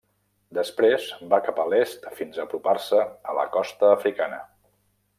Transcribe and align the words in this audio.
Després, 0.57 1.05
va 1.33 1.39
cap 1.49 1.61
a 1.63 1.67
l'est 1.75 2.09
fins 2.21 2.39
a 2.41 2.47
apropar-se 2.49 3.05
a 3.35 3.39
la 3.41 3.47
costa 3.59 3.93
africana. 4.01 4.43